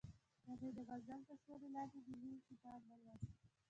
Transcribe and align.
هغې 0.49 0.69
د 0.77 0.79
غزل 0.89 1.21
تر 1.29 1.37
سیوري 1.43 1.69
لاندې 1.75 1.99
د 2.01 2.07
مینې 2.21 2.39
کتاب 2.49 2.79
ولوست. 2.85 3.31